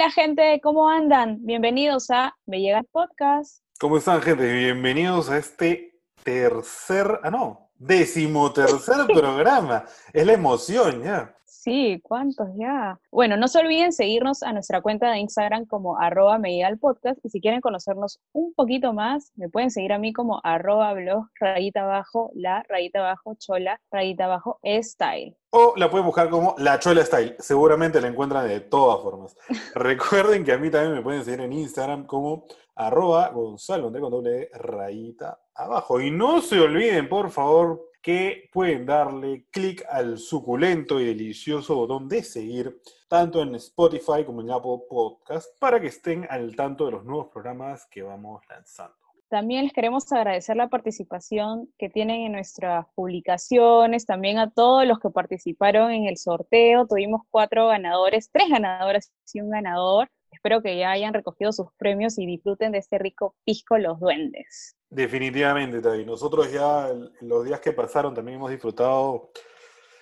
[0.00, 1.44] Hola gente, ¿cómo andan?
[1.44, 3.62] Bienvenidos a Me Llega el Podcast.
[3.78, 4.50] ¿Cómo están gente?
[4.50, 9.84] Bienvenidos a este tercer, ah no, decimotercer programa.
[10.14, 11.36] Es la emoción ya.
[11.62, 12.98] Sí, ¿cuántos ya?
[13.12, 17.28] Bueno, no se olviden seguirnos a nuestra cuenta de Instagram como arroba el podcast y
[17.28, 21.82] si quieren conocernos un poquito más, me pueden seguir a mí como arroba blog, rayita
[21.82, 25.36] abajo, la, rayita abajo, chola, rayita abajo, style.
[25.50, 27.36] O la pueden buscar como La Chola Style.
[27.38, 29.36] Seguramente la encuentran de todas formas.
[29.74, 34.48] Recuerden que a mí también me pueden seguir en Instagram como arroba Gonzalo con doble
[34.54, 36.00] rayita abajo.
[36.00, 42.08] Y no se olviden, por favor, que pueden darle clic al suculento y delicioso botón
[42.08, 46.92] de seguir, tanto en Spotify como en Apple Podcast, para que estén al tanto de
[46.92, 48.94] los nuevos programas que vamos lanzando.
[49.28, 54.98] También les queremos agradecer la participación que tienen en nuestras publicaciones, también a todos los
[54.98, 56.88] que participaron en el sorteo.
[56.88, 60.10] Tuvimos cuatro ganadores, tres ganadoras y un ganador.
[60.40, 64.74] Espero que ya hayan recogido sus premios y disfruten de este rico pisco Los Duendes.
[64.88, 66.06] Definitivamente, Tavi.
[66.06, 69.32] Nosotros ya en los días que pasaron también hemos disfrutado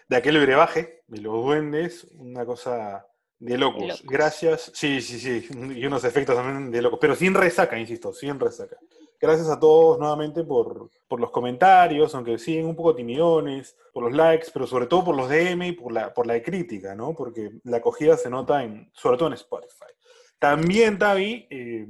[0.09, 3.05] de aquel brebaje de los duendes, una cosa
[3.41, 4.01] de locos.
[4.05, 8.39] Gracias, sí, sí, sí, y unos efectos también de locos, pero sin resaca, insisto, sin
[8.39, 8.77] resaca.
[9.21, 14.47] Gracias a todos nuevamente por, los comentarios, aunque siguen un poco timidones, por los likes,
[14.53, 17.13] pero sobre todo por los DM y por la, por la crítica, ¿no?
[17.13, 19.98] Porque la acogida se nota en, sobre todo en Spotify.
[20.39, 21.87] También, Tavi, eh,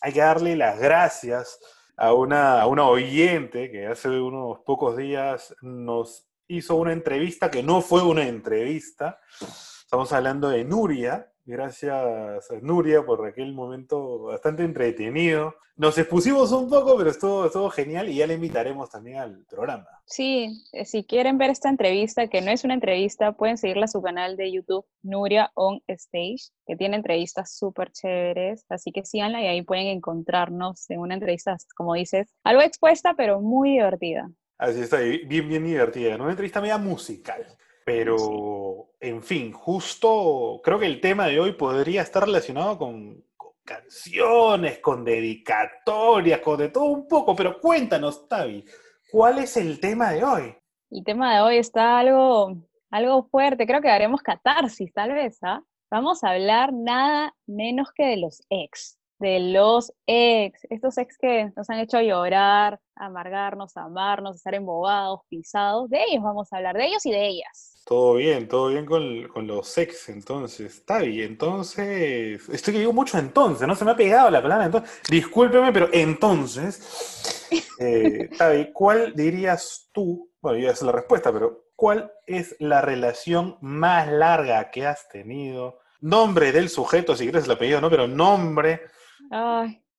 [0.00, 1.58] hay que darle las gracias
[1.96, 7.62] a una, a una oyente que hace unos pocos días nos hizo una entrevista que
[7.62, 9.18] no fue una entrevista.
[9.40, 15.56] Estamos hablando de Nuria, Gracias, Nuria, por aquel momento bastante entretenido.
[15.74, 19.88] Nos expusimos un poco, pero estuvo, estuvo genial y ya le invitaremos también al programa.
[20.04, 23.88] Sí, eh, si quieren ver esta entrevista, que no es una entrevista, pueden seguirla a
[23.88, 28.64] su canal de YouTube, Nuria On Stage, que tiene entrevistas súper chéveres.
[28.68, 33.40] Así que síganla y ahí pueden encontrarnos en una entrevista, como dices, algo expuesta, pero
[33.40, 34.30] muy divertida.
[34.56, 36.14] Así está, bien, bien divertida.
[36.14, 37.44] Una entrevista media musical.
[37.86, 38.69] Pero,
[39.00, 43.24] en fin, justo creo que el tema de hoy podría estar relacionado con,
[43.70, 47.36] canciones, con dedicatorias, con de todo un poco.
[47.36, 48.64] Pero cuéntanos, Tavi,
[49.10, 50.54] ¿cuál es el tema de hoy?
[50.90, 52.56] El tema de hoy está algo,
[52.90, 53.66] algo fuerte.
[53.66, 55.62] Creo que haremos catarsis, tal vez, ¿ah?
[55.90, 61.52] Vamos a hablar nada menos que de los ex de los ex, estos ex que
[61.54, 66.86] nos han hecho llorar, amargarnos, amarnos, estar embobados, pisados, de ellos vamos a hablar, de
[66.86, 67.82] ellos y de ellas.
[67.84, 73.18] Todo bien, todo bien con, los ex, entonces, está bien, entonces, estoy que digo mucho
[73.18, 77.46] entonces, no se me ha pegado la palabra entonces, discúlpeme, pero entonces,
[77.78, 83.58] eh, Tavi, ¿cuál dirías tú, bueno, ya es la respuesta, pero ¿cuál es la relación
[83.60, 85.80] más larga que has tenido?
[86.00, 87.90] Nombre del sujeto, si quieres el apellido, ¿no?
[87.90, 88.80] Pero nombre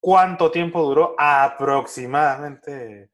[0.00, 3.10] ¿Cuánto tiempo duró aproximadamente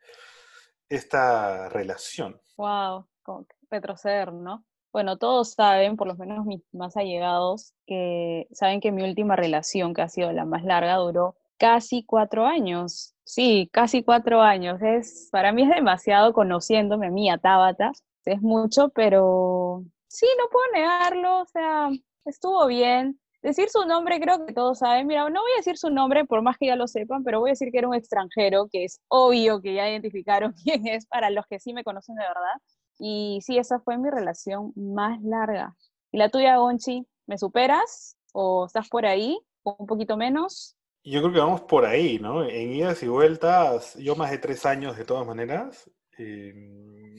[0.89, 2.41] esta relación?
[2.57, 4.65] Wow, como retroceder, ¿no?
[4.91, 9.93] Bueno, todos saben, por lo menos mis más allegados, que saben que mi última relación,
[9.93, 13.15] que ha sido la más larga, duró casi cuatro años.
[13.25, 14.81] Sí, casi cuatro años.
[14.81, 17.93] Es, para mí es demasiado conociéndome a mí, a Tabata.
[18.25, 21.43] Es mucho, pero sí, no puedo negarlo.
[21.43, 21.91] O sea,
[22.25, 23.21] estuvo bien.
[23.43, 25.07] Decir su nombre creo que todos saben.
[25.07, 27.51] Mira, no voy a decir su nombre por más que ya lo sepan, pero voy
[27.51, 31.31] a decir que era un extranjero, que es obvio que ya identificaron quién es para
[31.31, 32.61] los que sí me conocen de verdad.
[32.99, 35.77] Y sí, esa fue mi relación más larga.
[36.11, 37.07] ¿Y la tuya, Gonchi?
[37.27, 38.17] ¿Me superas?
[38.33, 39.39] ¿O estás por ahí?
[39.63, 40.77] ¿O un poquito menos?
[41.05, 42.45] Yo creo que vamos por ahí, ¿no?
[42.45, 45.89] En idas y vueltas, yo más de tres años de todas maneras.
[46.19, 46.53] Eh,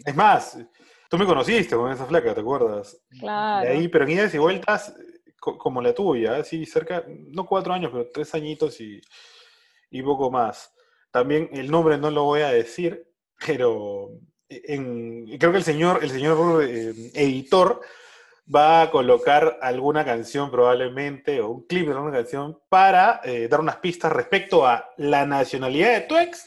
[0.06, 0.58] es más,
[1.10, 3.02] tú me conociste con esa flaca, ¿te acuerdas?
[3.20, 3.66] Claro.
[3.66, 4.94] De ahí, pero en idas y vueltas
[5.40, 9.02] como la tuya, así cerca, no cuatro años, pero tres añitos y,
[10.04, 10.74] poco más.
[11.12, 13.08] También el nombre no lo voy a decir,
[13.46, 14.12] pero
[14.48, 17.82] creo que el señor, el señor eh, editor
[18.54, 23.60] va a colocar alguna canción probablemente, o un clip de alguna canción, para eh, dar
[23.60, 26.46] unas pistas respecto a la nacionalidad de tu ex.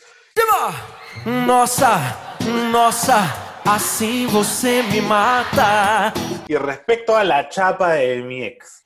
[3.65, 6.13] Así você me mata.
[6.49, 8.85] Y respecto a la chapa de mi ex.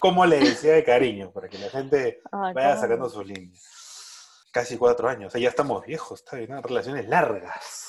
[0.00, 3.62] Como le decía de cariño, para que la gente vaya sacando sus líneas.
[4.50, 7.83] Casi cuatro años, o sea, ya estamos viejos, está bien, relaciones largas.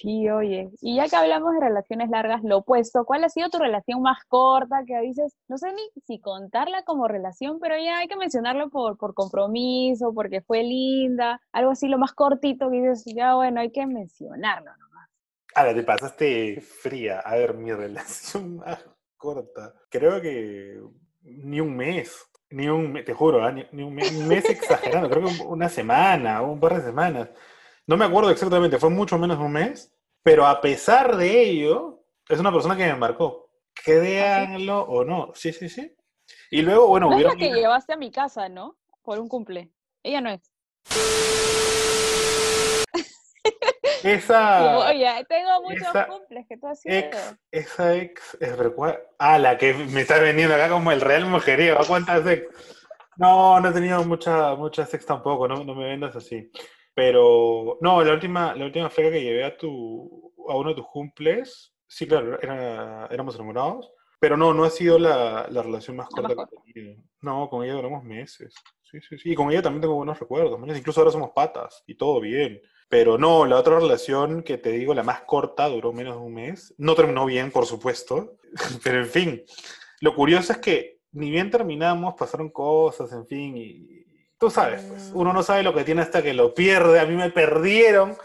[0.00, 3.58] Sí, oye, y ya que hablamos de relaciones largas, lo opuesto, ¿cuál ha sido tu
[3.58, 8.06] relación más corta que dices, no sé ni si contarla como relación, pero ya hay
[8.06, 13.12] que mencionarlo por, por compromiso, porque fue linda, algo así lo más cortito que dices,
[13.12, 15.08] ya bueno, hay que mencionarlo nomás.
[15.56, 18.78] Ahora te pasaste fría, a ver, mi relación más
[19.16, 20.80] corta, creo que
[21.22, 23.50] ni un mes, ni un, te juro, ¿ah?
[23.50, 27.30] ni, un mes, un mes exagerando, creo que una semana, un par de semanas.
[27.88, 29.90] No me acuerdo exactamente, fue mucho menos de un mes,
[30.22, 33.48] pero a pesar de ello, es una persona que me marcó.
[33.72, 35.32] Créanlo o no.
[35.34, 35.96] Sí, sí, sí.
[36.50, 38.76] Y luego, bueno, no es la que llevaste a mi casa, ¿no?
[39.00, 39.70] Por un cumple.
[40.02, 40.52] Ella no es.
[44.04, 44.78] Esa.
[44.90, 47.10] Oye, tengo muchos cumples que tú has sido.
[47.50, 48.54] esa ex es
[49.18, 51.78] Ah, la que me está vendiendo acá como el real mujeriego.
[51.86, 52.54] ¿Cuántas ex?
[53.16, 56.52] No, no he tenido muchas muchas ex tampoco, no, no me vendas así.
[56.98, 60.88] Pero, no, la última, la última fleca que llevé a, tu, a uno de tus
[60.88, 66.08] cumples, sí, claro, era, éramos enamorados, pero no, no ha sido la, la relación más
[66.08, 67.00] corta que he tenido.
[67.20, 68.52] No, con ella duramos meses.
[68.82, 69.30] Sí, sí, sí.
[69.30, 70.58] Y con ella también tengo buenos recuerdos.
[70.76, 72.60] Incluso ahora somos patas y todo bien.
[72.88, 76.34] Pero no, la otra relación que te digo, la más corta, duró menos de un
[76.34, 76.74] mes.
[76.78, 78.38] No terminó bien, por supuesto.
[78.82, 79.44] Pero en fin,
[80.00, 84.07] lo curioso es que ni bien terminamos, pasaron cosas, en fin, y,
[84.38, 87.00] Tú sabes, pues, uno no sabe lo que tiene hasta que lo pierde.
[87.00, 88.16] A mí me perdieron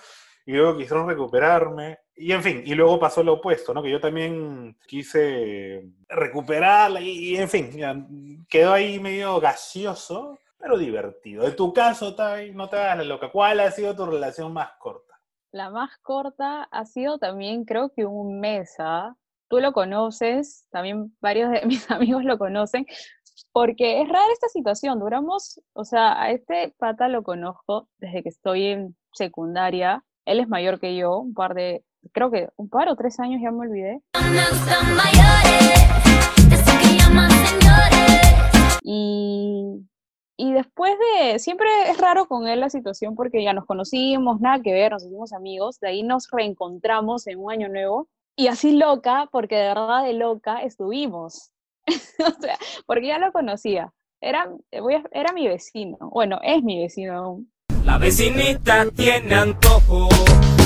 [0.45, 2.00] y luego quisieron recuperarme.
[2.15, 3.81] Y en fin, y luego pasó lo opuesto, ¿no?
[3.81, 11.45] Que yo también quise recuperarla y, en fin, quedó ahí medio gaseoso, pero divertido.
[11.45, 13.31] En tu caso, Tai, no te hagas la loca.
[13.31, 15.13] ¿Cuál ha sido tu relación más corta?
[15.51, 19.15] La más corta ha sido también, creo que un mes, ¿ah?
[19.48, 22.86] Tú lo conoces, también varios de mis amigos lo conocen,
[23.51, 28.29] porque es rara esta situación, duramos, o sea, a este pata lo conozco desde que
[28.29, 32.89] estoy en secundaria, él es mayor que yo, un par de, creo que un par
[32.89, 34.01] o tres años, ya me olvidé.
[38.83, 39.87] Y,
[40.37, 44.61] y después de, siempre es raro con él la situación porque ya nos conocimos, nada
[44.61, 48.75] que ver, nos hicimos amigos, de ahí nos reencontramos en un año nuevo y así
[48.75, 51.52] loca, porque de verdad de loca estuvimos.
[52.19, 53.94] o sea, porque ya lo conocía.
[54.21, 55.97] Era, era mi vecino.
[56.00, 57.51] Bueno, es mi vecino aún.
[57.83, 60.07] La vecinita tiene antojo,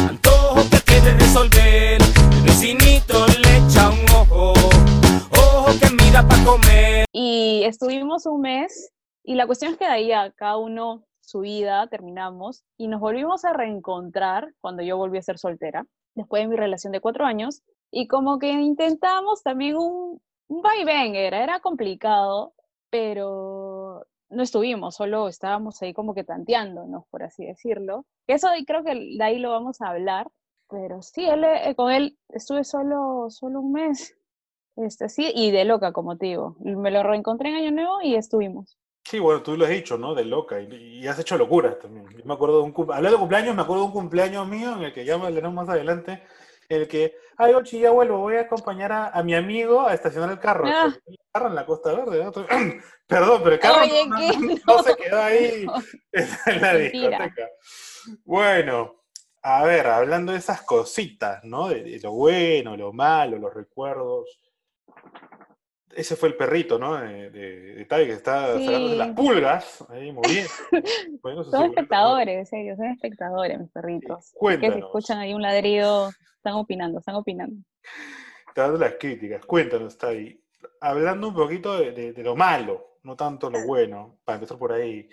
[0.08, 2.02] antojo que quiere resolver.
[2.36, 4.54] El vecinito le echa un ojo,
[5.32, 7.06] ojo que mira para comer.
[7.12, 8.92] Y estuvimos un mes
[9.24, 13.02] y la cuestión es que de ahí a cada uno su vida, terminamos y nos
[13.02, 15.86] volvimos a reencontrar cuando yo volví a ser soltera,
[16.16, 21.16] después de mi relación de cuatro años, y como que intentamos también un, un vaivén
[21.16, 22.54] era, era complicado,
[22.90, 28.06] pero no estuvimos, solo estábamos ahí como que tanteándonos, por así decirlo.
[28.28, 30.28] Eso creo que de ahí lo vamos a hablar,
[30.70, 34.18] pero sí, él, eh, con él estuve solo, solo un mes,
[34.76, 36.56] este, sí, y de loca, como te digo.
[36.60, 38.78] Me lo reencontré en Año Nuevo y estuvimos.
[39.04, 40.14] Sí, bueno, tú lo has dicho, ¿no?
[40.14, 42.06] De loca, y, has hecho locuras también.
[42.26, 44.94] me acuerdo de un hablando de cumpleaños, me acuerdo de un cumpleaños mío en el
[44.94, 46.22] que ya hablaremos más adelante,
[46.70, 50.40] el que, ay, Ochi, ya vuelvo, voy a acompañar a, mi amigo a estacionar el
[50.40, 50.66] carro.
[50.68, 50.94] Ah.
[51.06, 52.20] El carro en la Costa Verde.
[53.08, 53.82] Perdón, pero el carro
[54.68, 55.66] no, se quedó ahí
[56.12, 57.50] en la discoteca.
[58.26, 59.04] Bueno,
[59.42, 61.70] a ver, hablando de esas cositas, ¿no?
[61.70, 64.42] De, lo bueno, lo malo, los recuerdos.
[65.98, 66.96] Ese fue el perrito, ¿no?
[66.96, 69.84] De, de, que está sacando las pulgas.
[69.90, 70.46] Ahí, bien.
[71.50, 74.32] son espectadores, en serio, son espectadores, mis perritos.
[74.40, 77.64] que se escuchan ahí un ladrido están opinando, están opinando.
[78.54, 79.44] Te dando las críticas.
[79.44, 80.40] Cuéntanos, está ahí.
[80.82, 85.10] Hablando un poquito de, lo malo, no tanto lo bueno, para empezar por ahí.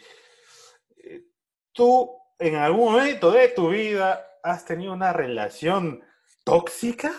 [0.98, 1.24] Eh,
[1.72, 6.04] ¿Tú en algún momento de tu vida has tenido una relación
[6.44, 7.10] tóxica?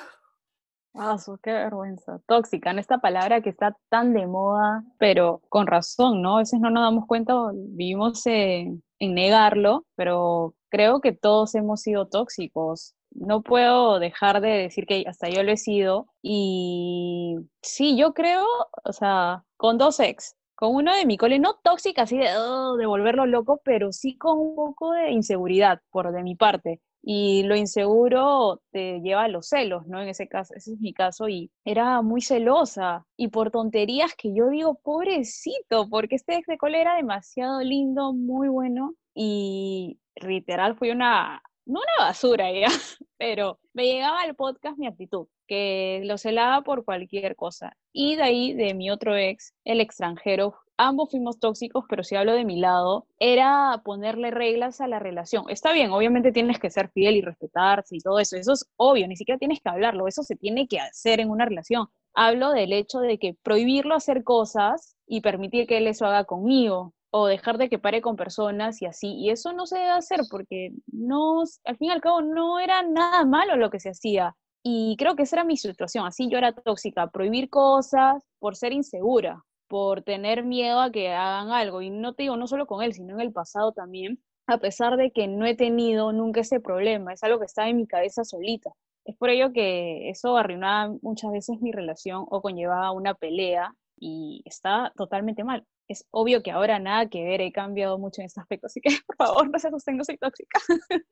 [0.97, 2.19] Ah, qué vergüenza.
[2.27, 6.37] Tóxica, esta palabra que está tan de moda, pero con razón, ¿no?
[6.37, 12.07] A veces no nos damos cuenta, vivimos en negarlo, pero creo que todos hemos sido
[12.07, 16.07] tóxicos no puedo dejar de decir que hasta yo lo he sido.
[16.21, 18.45] Y sí, yo creo,
[18.83, 22.75] o sea, con dos ex, con uno de mi cole, no tóxica, así de, oh,
[22.75, 26.81] de volverlo loco, pero sí con un poco de inseguridad por de mi parte.
[27.07, 30.01] Y lo inseguro te lleva a los celos, ¿no?
[30.01, 33.05] En ese caso, ese es mi caso, y era muy celosa.
[33.15, 38.13] Y por tonterías que yo digo, pobrecito, porque este ex de cole era demasiado lindo,
[38.13, 42.69] muy bueno, y literal fui una no una basura ya,
[43.17, 45.27] pero me llegaba al podcast mi actitud.
[45.47, 47.77] Que lo celaba por cualquier cosa.
[47.93, 52.33] Y de ahí, de mi otro ex, el extranjero, ambos fuimos tóxicos, pero si hablo
[52.33, 55.45] de mi lado, era ponerle reglas a la relación.
[55.49, 59.07] Está bien, obviamente tienes que ser fiel y respetarse y todo eso, eso es obvio,
[59.07, 61.87] ni siquiera tienes que hablarlo, eso se tiene que hacer en una relación.
[62.13, 66.93] Hablo del hecho de que prohibirlo hacer cosas y permitir que él eso haga conmigo
[67.11, 69.13] o dejar de que pare con personas y así.
[69.15, 72.83] Y eso no se debe hacer porque no, al fin y al cabo no era
[72.83, 74.35] nada malo lo que se hacía.
[74.67, 78.73] Y creo que esa era mi situación, así yo era tóxica, prohibir cosas por ser
[78.73, 81.83] insegura, por tener miedo a que hagan algo.
[81.83, 84.97] Y no te digo no solo con él, sino en el pasado también, a pesar
[84.97, 88.23] de que no he tenido nunca ese problema, es algo que está en mi cabeza
[88.23, 88.71] solita.
[89.05, 94.41] Es por ello que eso arruinaba muchas veces mi relación o conllevaba una pelea y
[94.45, 95.63] está totalmente mal.
[95.87, 98.89] Es obvio que ahora nada que ver, he cambiado mucho en este aspecto, así que
[99.07, 100.59] por favor no se asusten, no soy tóxica.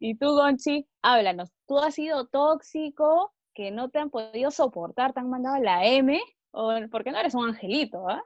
[0.00, 1.50] y tú, Gonchi, háblanos.
[1.66, 6.20] ¿Tú has sido tóxico que no te han podido soportar, te han mandado la M?
[6.52, 8.22] ¿O porque no eres un angelito, ah?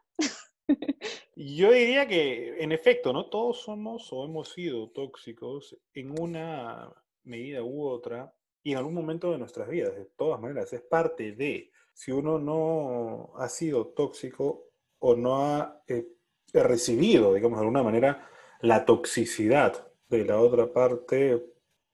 [1.36, 3.26] Yo diría que, en efecto, ¿no?
[3.26, 6.92] Todos somos o hemos sido tóxicos en una
[7.22, 11.32] medida u otra y en algún momento de nuestras vidas, de todas maneras, es parte
[11.32, 14.64] de, si uno no ha sido tóxico
[14.98, 16.06] o no ha eh,
[16.52, 18.28] recibido, digamos, de alguna manera,
[18.60, 21.44] la toxicidad de la otra parte,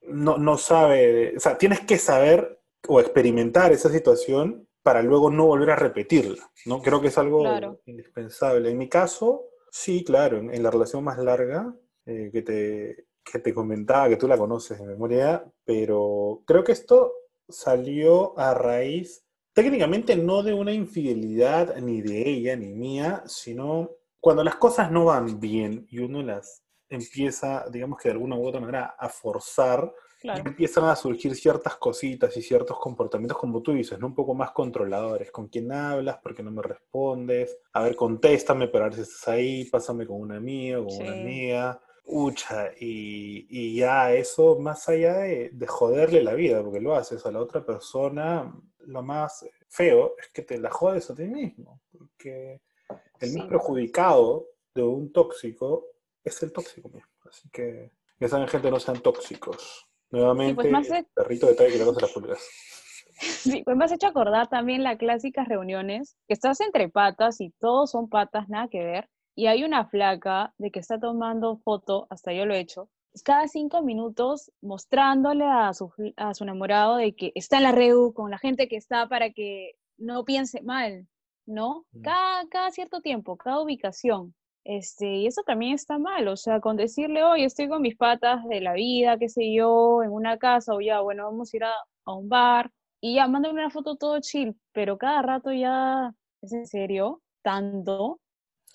[0.01, 5.45] no, no sabe, o sea, tienes que saber o experimentar esa situación para luego no
[5.45, 6.81] volver a repetirla, ¿no?
[6.81, 7.45] Creo que es algo
[7.85, 8.69] indispensable.
[8.69, 11.73] En mi caso, sí, claro, en, la relación más larga
[12.05, 16.73] eh, que, te, que te comentaba, que tú la conoces de memoria, pero creo que
[16.73, 17.13] esto
[17.47, 19.22] salió a raíz,
[19.53, 25.05] técnicamente no de una infidelidad ni de ella ni mía, sino cuando las cosas no
[25.05, 29.91] van bien y uno las empieza, digamos que de alguna u otra manera, a forzar,
[30.23, 34.07] y empiezan a surgir ciertas cositas y ciertos comportamientos, como tú dices, ¿no?
[34.07, 35.29] un poco más controladores.
[35.31, 36.17] ¿Con quién hablas?
[36.19, 37.57] ¿Por qué no me respondes?
[37.73, 41.81] A ver, contéstame para ver si estás ahí, pásame con un amigo, con una amiga.
[42.05, 47.25] Ucha, y, y, ya eso, más allá de, de, joderle la vida, porque lo haces
[47.25, 48.53] a la otra persona,
[48.87, 52.61] lo más feo es que te la jodes a ti mismo, porque
[53.19, 55.85] el más perjudicado de un tóxico
[56.23, 57.09] es el tóxico mismo.
[57.29, 59.87] Así que, ya saben, gente, no sean tóxicos.
[60.11, 62.39] Nuevamente, pues el perrito de que le las pulgas.
[63.15, 67.51] Sí, pues me has hecho acordar también las clásicas reuniones, que estás entre patas y
[67.59, 72.07] todos son patas, nada que ver, y hay una flaca de que está tomando foto,
[72.09, 72.89] hasta yo lo he hecho,
[73.21, 78.13] cada cinco minutos mostrándole a su, a su enamorado de que está en la REU
[78.13, 81.07] con la gente que está para que no piense mal,
[81.45, 81.85] ¿no?
[81.91, 82.01] Mm.
[82.01, 84.33] Cada, cada cierto tiempo, cada ubicación.
[84.65, 88.47] Este, y eso también está mal, o sea, con decirle, hoy estoy con mis patas
[88.47, 91.63] de la vida, qué sé yo, en una casa, o ya, bueno, vamos a ir
[91.65, 91.73] a,
[92.05, 96.65] un bar, y ya, mándame una foto todo chill, pero cada rato ya, ¿es en
[96.65, 97.21] serio?
[97.41, 98.21] ¿Tanto?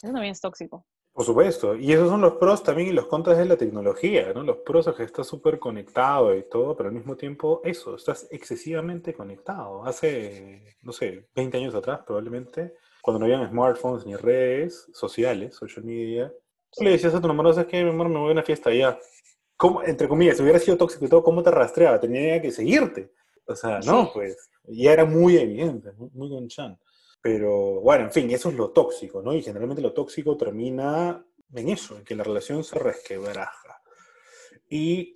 [0.02, 0.84] Eso también es tóxico.
[1.18, 4.44] Por supuesto, y esos son los pros también y los contras de la tecnología, ¿no?
[4.44, 8.28] Los pros es que estás súper conectado y todo, pero al mismo tiempo eso, estás
[8.30, 9.84] excesivamente conectado.
[9.84, 15.84] Hace, no sé, 20 años atrás probablemente, cuando no habían smartphones ni redes sociales, social
[15.84, 16.32] media,
[16.70, 18.08] tú le decías a tu enamorado, ¿sabes qué, mi amor?
[18.08, 18.96] Me voy a una fiesta allá.
[19.56, 21.98] ¿Cómo, entre comillas, si hubiera sido tóxico y todo, ¿cómo te rastreaba?
[21.98, 23.10] Tenía que seguirte.
[23.44, 26.78] O sea, no, pues, ya era muy evidente, muy gonchan.
[27.20, 29.34] Pero, bueno, en fin, eso es lo tóxico, ¿no?
[29.34, 33.82] Y generalmente lo tóxico termina en eso, en que la relación se resquebraja.
[34.70, 35.14] Y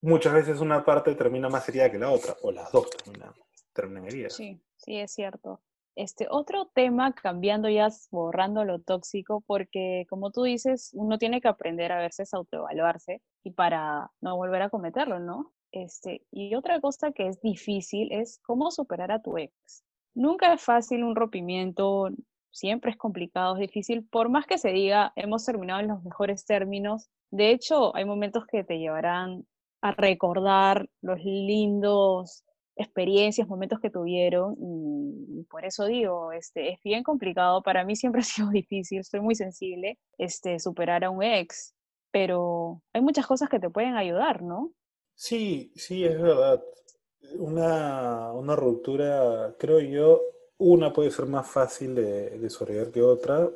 [0.00, 3.32] muchas veces una parte termina más herida que la otra, o las dos terminan,
[3.72, 4.34] terminan heridas.
[4.34, 5.60] Sí, sí, es cierto.
[5.94, 11.48] Este otro tema, cambiando ya, borrando lo tóxico, porque como tú dices, uno tiene que
[11.48, 15.52] aprender a verse, autoevaluarse y para no volver a cometerlo, ¿no?
[15.72, 19.84] Este, y otra cosa que es difícil es cómo superar a tu ex.
[20.14, 22.08] Nunca es fácil un rompimiento,
[22.50, 26.44] siempre es complicado, es difícil, por más que se diga, hemos terminado en los mejores
[26.44, 27.08] términos.
[27.30, 29.46] De hecho, hay momentos que te llevarán
[29.80, 32.44] a recordar los lindos
[32.78, 38.20] experiencias, momentos que tuvieron y, por eso digo, este, es bien complicado, para mí siempre
[38.22, 41.74] ha sido difícil, estoy muy sensible, este, superar a un ex,
[42.10, 44.72] pero hay muchas cosas que te pueden ayudar, ¿no?
[45.14, 46.62] Sí, sí, es verdad.
[47.34, 50.20] Una, una ruptura, creo yo,
[50.58, 53.48] una puede ser más fácil de, de que otra,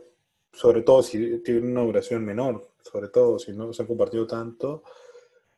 [0.53, 4.83] sobre todo si tiene una duración menor, sobre todo si no se han compartido tanto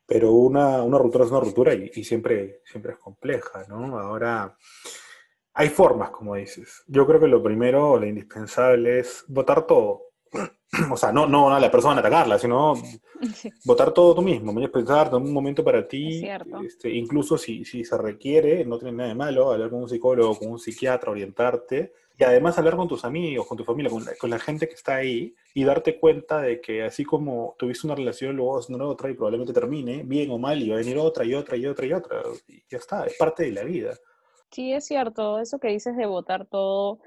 [0.07, 3.99] pero una, una ruptura es una ruptura y, siempre, siempre es compleja, ¿no?
[3.99, 4.57] Ahora,
[5.55, 6.83] hay formas, como dices.
[6.87, 10.11] Yo creo que lo primero, lo indispensable es votar todo,
[10.91, 12.75] o sea, no, no a la persona atacarla, sino
[13.65, 16.27] votar todo tú mismo, pensar, en un momento para ti,
[16.65, 20.39] este, incluso si, si se requiere, no tiene nada de malo, hablar con un psicólogo,
[20.39, 24.39] con un psiquiatra, orientarte, y además hablar con tus amigos, con tu familia, con la,
[24.39, 28.55] gente que está ahí, y darte cuenta de que así como tuviste una relación, luego
[28.55, 31.25] vas a tener otra y probablemente termine, bien o mal, y va a venir otra
[31.25, 33.95] y otra y otra y otra, y ya está, es parte de la vida.
[34.51, 37.01] Sí, es cierto, eso que dices de votar todo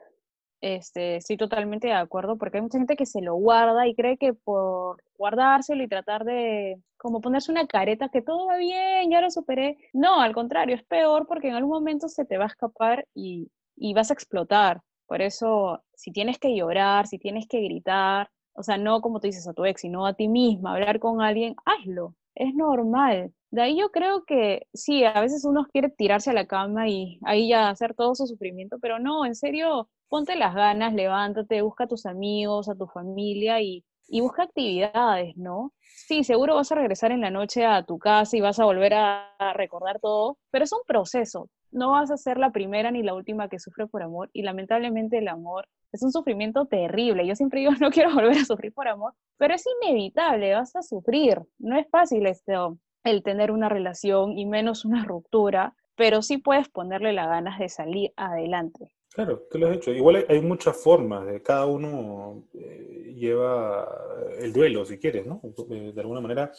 [0.62, 4.18] este, estoy totalmente de acuerdo porque hay mucha gente que se lo guarda y cree
[4.18, 9.22] que por guardárselo y tratar de como ponerse una careta que todo va bien, ya
[9.22, 9.78] lo superé.
[9.94, 13.52] No, al contrario, es peor porque en algún momento se te va a escapar y,
[13.76, 14.82] y vas a explotar.
[15.06, 19.28] Por eso, si tienes que llorar, si tienes que gritar, o sea, no como tú
[19.28, 23.34] dices a tu ex, sino a ti misma, hablar con alguien, hazlo, es normal.
[23.50, 27.20] De ahí yo creo que sí, a veces uno quiere tirarse a la cama y
[27.26, 31.86] ahí ya hacer todo su sufrimiento, pero no, en serio, ponte las ganas, levántate, busca
[31.86, 33.84] a tus amigos, a tu familia y,
[34.22, 35.74] busca actividades, ¿no?
[35.82, 38.94] Sí, seguro vas a regresar en la noche a tu casa y vas a volver
[38.94, 41.50] a, recordar todo, pero es un proceso.
[41.72, 45.18] No vas a ser la primera ni la última que sufre por amor y lamentablemente
[45.18, 47.26] el amor es un sufrimiento terrible.
[47.28, 50.82] Yo siempre digo, no quiero volver a sufrir por amor, pero es inevitable, vas a
[50.82, 51.42] sufrir.
[51.60, 56.70] No es fácil esto, el tener una relación y menos una ruptura, pero sí puedes
[56.70, 58.92] ponerle las ganas de salir adelante.
[59.18, 59.92] Claro, tú lo has hecho.
[59.92, 63.90] Igual hay, muchas formas, de cada uno eh, lleva
[64.38, 65.42] el duelo, si quieres, ¿no?
[65.68, 66.52] De, alguna manera,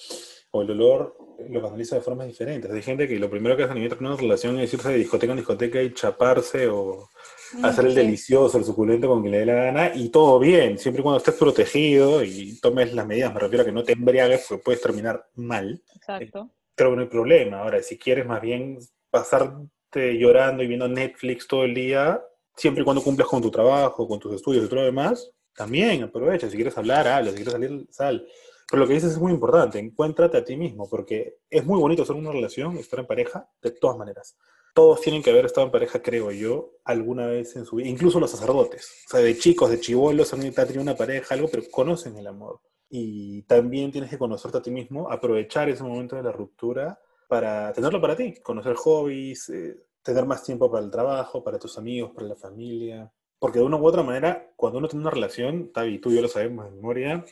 [0.50, 1.16] o el dolor
[1.48, 2.68] lo canaliza de formas diferentes.
[2.68, 4.98] Hay gente que lo primero que hace a nivel de una relación es irse de
[4.98, 7.08] discoteca en discoteca y chaparse o
[7.52, 10.78] mm, hacer el delicioso, el suculento con quien le dé la gana, y todo bien,
[10.78, 13.92] siempre y cuando estés protegido y tomes las medidas, me refiero a que no te
[13.92, 15.80] embriagues porque puedes terminar mal.
[15.94, 16.50] Exacto.
[16.74, 17.60] Creo que no hay problema.
[17.60, 22.20] Ahora, si quieres más bien pasarte llorando y viendo Netflix todo el día,
[22.58, 26.02] siempre y cuando cumplas con tu trabajo, con tus estudios y todo lo demás, también
[26.02, 26.50] aprovecha.
[26.50, 27.30] Si quieres hablar, habla.
[27.30, 28.26] Si quieres salir, sal.
[28.70, 29.78] Pero lo que dices es muy importante.
[29.78, 33.70] Encuéntrate a ti mismo, porque es muy bonito ser una relación, estar en pareja, de
[33.70, 34.36] todas maneras.
[34.74, 37.88] Todos tienen que haber estado en pareja, creo yo, alguna vez en su vida.
[37.88, 39.04] Incluso los sacerdotes.
[39.06, 42.60] O sea, de chicos, de chivolos, han tenido una pareja, algo, pero conocen el amor.
[42.90, 47.72] Y también tienes que conocerte a ti mismo, aprovechar ese momento de la ruptura para
[47.72, 52.12] tenerlo para ti, conocer hobbies, eh, tener más tiempo para el trabajo, para tus amigos,
[52.14, 53.12] para la familia.
[53.38, 56.22] Porque de una u otra manera, cuando uno tiene una relación, Tavi, tú y yo
[56.22, 57.24] lo sabemos de memoria,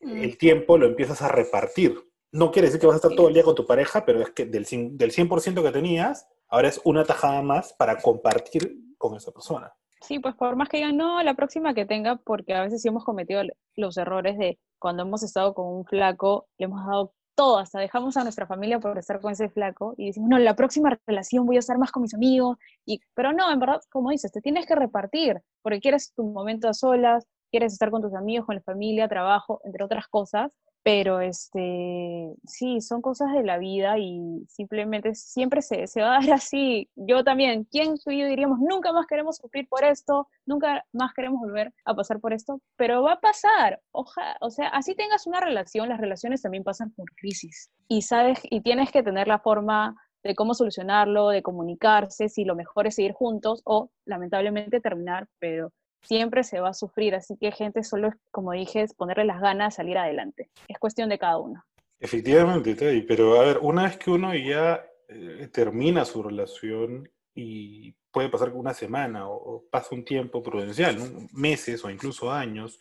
[0.00, 0.22] mm.
[0.22, 1.94] el tiempo lo empiezas a repartir.
[2.32, 4.30] No quiere decir que vas a estar todo el día con tu pareja, pero es
[4.30, 9.32] que del, del 100% que tenías, ahora es una tajada más para compartir con esa
[9.32, 9.72] persona.
[10.02, 12.88] Sí, pues por más que digan, no, la próxima que tenga, porque a veces sí
[12.88, 13.42] hemos cometido
[13.76, 18.16] los errores de cuando hemos estado con un flaco, le hemos dado todo, hasta dejamos
[18.16, 21.56] a nuestra familia por estar con ese flaco y decimos, no, la próxima relación voy
[21.56, 24.66] a estar más con mis amigos, y, pero no, en verdad, como dices, te tienes
[24.66, 28.62] que repartir, porque quieres tu momento a solas, quieres estar con tus amigos, con la
[28.62, 30.50] familia, trabajo, entre otras cosas,
[30.82, 36.20] pero este, sí, son cosas de la vida y simplemente siempre se, se, va a
[36.20, 36.88] dar así.
[36.96, 41.12] Yo también, ¿quién tú y yo diríamos, nunca más queremos sufrir por esto, nunca más
[41.14, 42.60] queremos volver a pasar por esto?
[42.76, 47.10] Pero va a pasar, o sea, así tengas una relación, las relaciones también pasan por
[47.14, 52.44] crisis y sabes, y tienes que tener la forma de cómo solucionarlo, de comunicarse, si
[52.44, 57.36] lo mejor es seguir juntos o lamentablemente terminar, pero siempre se va a sufrir, así
[57.36, 60.50] que gente solo es, como dije, ponerle las ganas, salir adelante.
[60.68, 61.64] Es cuestión de cada uno.
[61.98, 67.92] Efectivamente, Teddy, pero a ver, una vez que uno ya eh, termina su relación y
[68.10, 70.96] puede pasar una semana o, pasa un tiempo prudencial,
[71.32, 72.80] meses o incluso años,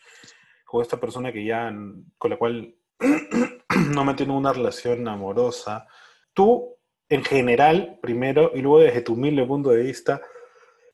[0.65, 1.73] con esta persona que ya,
[2.17, 2.75] con la cual
[3.93, 5.87] no mantiene una relación amorosa,
[6.33, 6.75] tú
[7.09, 10.21] en general, primero, y luego desde tu humilde punto de vista,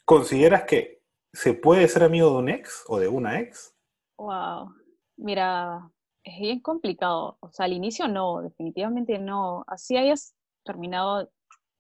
[0.06, 0.95] consideras que
[1.36, 3.76] ¿Se puede ser amigo de un ex o de una ex?
[4.18, 4.74] Wow,
[5.18, 5.92] mira,
[6.24, 7.38] es bien complicado.
[7.42, 9.66] O sea, al inicio no, definitivamente no.
[9.68, 11.30] Así hayas terminado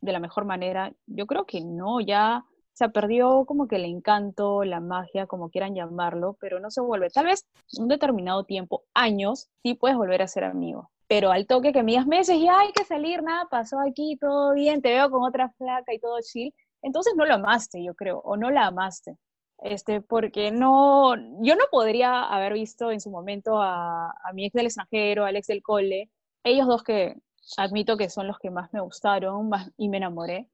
[0.01, 4.65] de la mejor manera, yo creo que no, ya se perdió como que el encanto,
[4.65, 7.09] la magia, como quieran llamarlo, pero no se vuelve.
[7.09, 7.47] Tal vez
[7.79, 10.91] un determinado tiempo, años, sí puedes volver a ser amigo.
[11.07, 14.53] Pero al toque que me digas meses y hay que salir, nada, pasó aquí, todo
[14.53, 18.19] bien, te veo con otra flaca y todo chill, entonces no lo amaste, yo creo,
[18.19, 19.17] o no la amaste
[19.59, 24.65] este, porque no, yo no podría haber visto en su momento a, mi ex del
[24.67, 26.09] extranjero, al ex del cole,
[26.43, 27.15] ellos dos que
[27.57, 30.49] admito que son los que más me gustaron más, y me enamoré,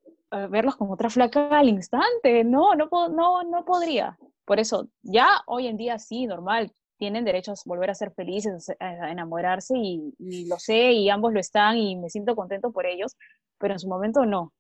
[0.50, 4.18] verlos como otra flaca al instante, no, no, no, no podría.
[4.46, 8.72] Por eso, ya hoy en día sí, normal, tienen derecho a volver a ser felices,
[8.80, 13.16] a enamorarse y lo sé y ambos lo están y me siento contento por ellos,
[13.58, 14.54] pero en su momento no.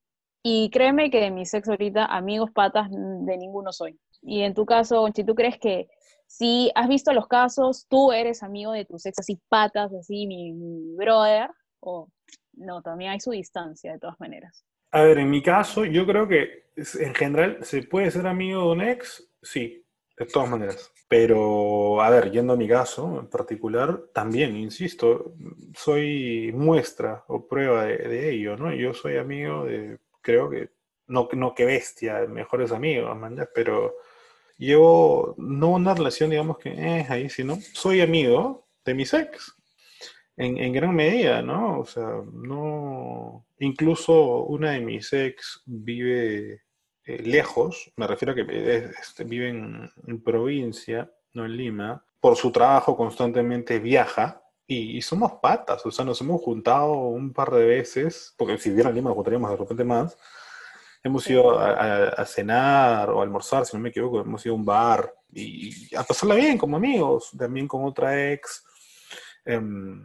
[0.43, 3.99] Y créeme que de mi sexo ahorita, amigos patas, de ninguno soy.
[4.23, 5.87] Y en tu caso, si tú crees que
[6.27, 10.53] si has visto los casos, tú eres amigo de tus ex así patas, así mi,
[10.95, 11.49] brother,
[11.81, 12.09] o
[12.53, 14.65] no, también hay su distancia de todas maneras.
[14.91, 18.71] A ver, en mi caso, yo creo que en general se puede ser amigo de
[18.71, 19.85] un ex, sí,
[20.17, 20.91] de todas maneras.
[21.07, 25.33] Pero, a ver, yendo a mi caso en particular, también, insisto,
[25.75, 28.73] soy muestra o prueba de, ello, ¿no?
[28.73, 30.69] Yo soy amigo de, creo que,
[31.07, 33.95] no, no que bestia, mejores amigos, man, pero
[34.57, 39.55] llevo no una relación, digamos que es ahí, sino soy amigo de mis ex.
[40.37, 41.81] En, en, gran medida, ¿no?
[41.81, 43.45] O sea, no.
[43.59, 46.61] Incluso una de mis ex vive
[47.05, 52.05] eh, lejos, me refiero a que este, vive en, provincia, no en Lima.
[52.19, 54.40] Por su trabajo constantemente viaja
[54.73, 58.77] y, somos patas, o sea, nos hemos juntado un par de veces, porque si en
[58.93, 60.17] Lima nos juntaríamos de repente más
[61.03, 64.65] Hemos ido a, cenar o a almorzar, si no me equivoco, hemos ido a un
[64.65, 68.63] bar y, a pasarla bien como amigos, también con otra ex.
[69.43, 70.03] Em,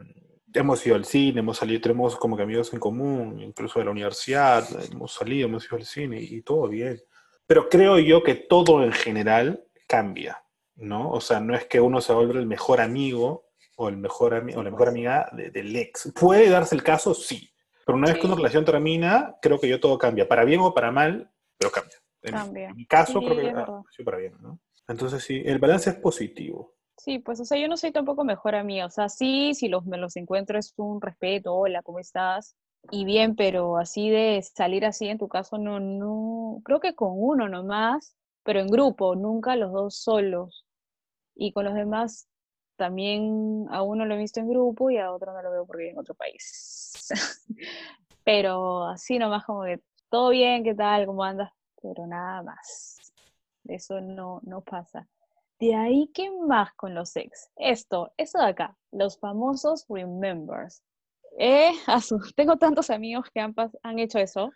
[0.54, 3.90] hemos ido al cine, hemos salido, tenemos como que amigos en común, incluso de la
[3.90, 6.98] universidad, hemos salido, hemos ido al cine y, todo bien.
[7.46, 10.42] Pero creo yo que todo en general cambia,
[10.76, 11.10] ¿no?
[11.10, 13.45] O sea, no es que uno se vuelva el mejor amigo
[13.76, 16.12] o, el mejor o la mejor amiga del ex.
[16.18, 17.14] ¿Puede darse el caso?
[17.14, 17.50] Sí.
[17.84, 20.74] Pero una vez que una relación termina, creo que yo todo cambia, para bien o
[20.74, 21.96] para mal, pero cambia.
[22.22, 24.58] En, mi caso, creo que sido para bien, ¿no?
[24.88, 26.74] Entonces, sí, el balance es positivo.
[26.96, 28.86] Sí, pues, o sea, yo no soy tampoco mejor amiga.
[28.86, 32.56] O sea, sí, si los, me los encuentro es un respeto, hola, ¿cómo estás?
[32.90, 37.10] Y bien, pero así de salir así, en tu caso, no, no, creo que con
[37.12, 40.64] uno nomás, pero en grupo, nunca los dos solos.
[41.34, 42.28] Y con los demás,
[42.76, 45.82] también a uno lo he visto en grupo y a otro no lo veo porque
[45.82, 47.08] vive en otro país.
[48.24, 51.06] pero así nomás como que todo bien, ¿qué tal?
[51.06, 51.52] ¿Cómo andas?
[51.82, 52.96] Pero nada más.
[53.64, 55.08] Eso no, no pasa.
[55.58, 57.50] De ahí, ¿qué más con los ex?
[57.56, 60.82] Esto, eso de acá, los famosos remembers.
[61.38, 61.72] Eh,
[62.36, 64.50] tengo tantos amigos que han, han hecho eso.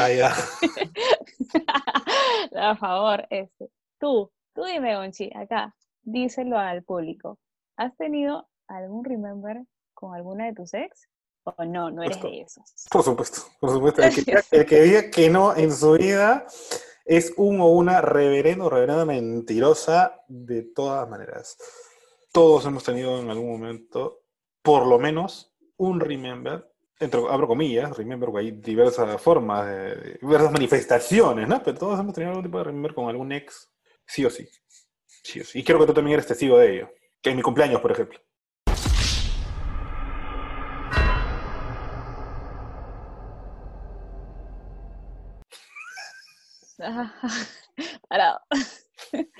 [0.00, 0.32] Ah, ya.
[2.50, 3.70] Por favor, este.
[3.98, 7.38] Tú, tú dime, Gonchi, acá, díselo al público.
[7.76, 9.62] ¿Has tenido algún remember
[9.94, 11.08] con alguna de tus ex?
[11.44, 12.64] ¿O no, no eres de esos?
[12.90, 14.02] Por supuesto, por supuesto.
[14.50, 16.46] El que, diga que no en su vida
[17.04, 21.58] es un o una reverendo o reverenda mentirosa de todas maneras.
[22.32, 24.22] Todos hemos tenido en algún momento,
[24.62, 29.68] por lo menos, un remember, entre, abro comillas, remember, hay diversas formas,
[30.20, 31.62] diversas manifestaciones, ¿no?
[31.62, 33.70] Pero todos hemos tenido algún tipo de remember con algún ex,
[34.06, 34.48] sí o sí.
[35.06, 35.58] Sí o sí.
[35.58, 36.90] Y creo que tú también eres testigo de ello.
[37.24, 38.20] Que en mi cumpleaños, por ejemplo.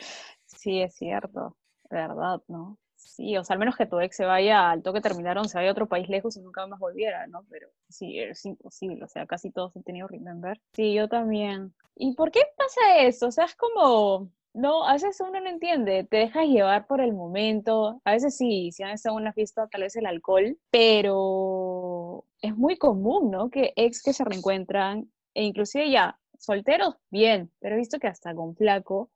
[0.46, 1.58] Sí, es cierto,
[1.90, 2.78] verdad, ¿no?
[2.96, 5.68] Sí, o sea, al menos que tu ex se vaya al toque terminaron, se vaya
[5.68, 7.44] a otro país lejos y nunca más volviera, ¿no?
[7.50, 10.58] Pero sí, es imposible, o sea, casi todos han tenido Remember.
[10.72, 11.74] Sí, yo también.
[11.96, 13.26] ¿Y por qué pasa eso?
[13.26, 17.12] O sea, es como, no, a veces uno no entiende, te dejas llevar por el
[17.12, 22.24] momento, a veces sí, si han estado en una fiesta, tal vez el alcohol, pero
[22.40, 23.50] es muy común, ¿no?
[23.50, 28.32] Que ex que se reencuentran, e inclusive ya, solteros, bien, pero he visto que hasta
[28.34, 29.10] con flaco,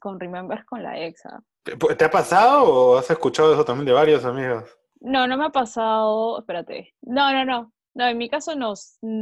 [0.00, 1.26] con remembers con la ex.
[1.26, 1.42] ¿ah?
[1.98, 4.70] ¿Te ha pasado o has escuchado eso también de varios amigos?
[5.00, 8.74] No, no me ha pasado, espérate, no, no, no, no, en mi caso no,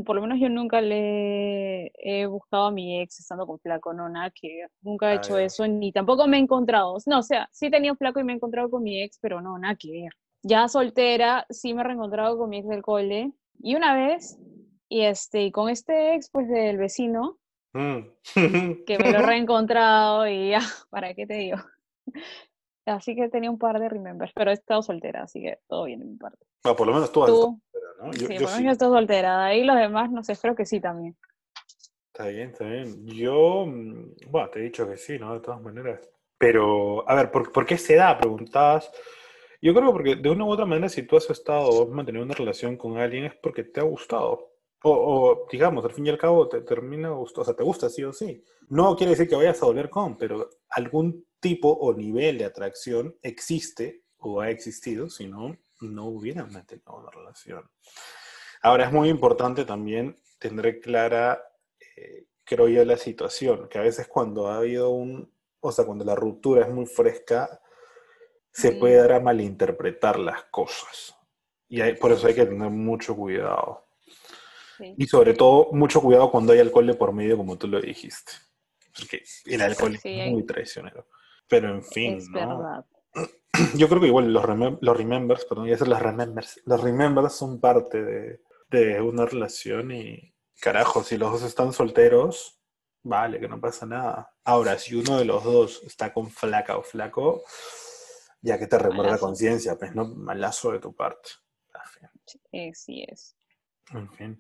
[0.04, 4.08] por lo menos yo nunca le he buscado a mi ex estando con flaco, no,
[4.08, 7.48] nada que nunca he ah, hecho eso, ni tampoco me he encontrado, no, o sea,
[7.52, 9.92] sí he tenido flaco y me he encontrado con mi ex, pero no, nada que
[9.92, 10.12] ver.
[10.42, 14.40] Ya soltera, sí me he reencontrado con mi ex del cole, y una vez,
[14.88, 17.38] y este, con este ex, pues del vecino,
[17.74, 17.98] mm.
[18.84, 20.58] que me lo he reencontrado, y ya,
[20.90, 21.58] ¿para qué te digo?
[22.86, 26.02] Así que tenía un par de remembers, pero he estado soltera, así que todo bien
[26.02, 26.44] en mi parte.
[26.64, 27.60] No, por lo menos tú, tú
[28.12, 29.44] sí, por lo menos yo estoy soltera.
[29.44, 31.16] Ahí los demás, no sé, espero que sí también.
[32.12, 33.06] Está bien, está bien.
[33.06, 35.34] Yo, mm, bueno, te he dicho que sí, ¿no?
[35.34, 36.00] De todas maneras.
[36.38, 38.16] Pero, a ver, ¿por, ¿por qué se da?
[38.18, 38.90] Preguntabas.
[39.60, 41.88] Yo creo que porque de una u otra manera, si tú has estado o has
[41.88, 44.52] mantenido una relación con alguien es porque te ha gustado.
[44.82, 47.88] O, o, digamos, al fin y al cabo te termina gustando, o sea, te gusta
[47.88, 48.44] sí o sí.
[48.68, 53.16] No quiere decir que vayas a volver con, pero algún tipo o nivel de atracción
[53.22, 57.70] existe o ha existido, si no, no hubieran mantenido una relación.
[58.62, 61.42] Ahora es muy importante también tener clara,
[61.96, 66.04] eh, creo yo, la situación, que a veces cuando ha habido un, o sea, cuando
[66.04, 67.60] la ruptura es muy fresca,
[68.52, 71.16] se puede dar a malinterpretar las cosas.
[71.68, 73.84] Y por eso hay que tener mucho cuidado.
[74.78, 78.32] Y sobre todo, mucho cuidado cuando hay alcohol de por medio, como tú lo dijiste.
[78.96, 81.06] Porque el alcohol es muy traicionero.
[81.48, 82.84] Pero en fin, Es verdad.
[83.76, 84.44] Yo creo que igual los,
[84.80, 88.40] los remembers, perdón, ya ser los remembers, los remembers son parte de,
[88.70, 92.60] de una relación y carajo, si los dos están solteros,
[93.02, 94.34] vale, que no pasa nada.
[94.44, 97.44] Ahora, si uno de los dos está con flaca o flaco,
[98.40, 101.30] ya que te remuerde la conciencia, pues no, malazo de tu parte.
[102.50, 103.36] Sí, sí es.
[103.90, 104.38] En fin.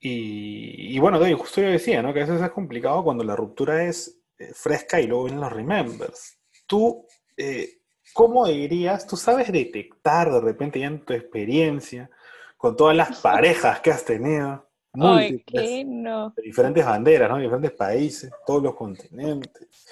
[0.00, 2.12] Y, y bueno, justo yo decía, ¿no?
[2.12, 5.52] Que a veces es complicado cuando la ruptura es eh, fresca y luego vienen los
[5.52, 6.38] remembers.
[6.66, 7.81] Tú, eh,
[8.12, 9.06] ¿cómo dirías?
[9.06, 12.10] Tú sabes detectar de repente ya en tu experiencia,
[12.56, 16.30] con todas las parejas que has tenido, múltiples, no.
[16.30, 17.36] de diferentes banderas, ¿no?
[17.36, 19.86] De diferentes países, todos los continentes.